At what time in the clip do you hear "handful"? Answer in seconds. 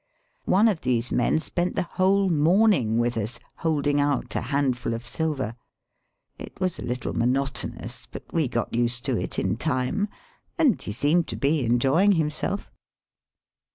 4.41-4.95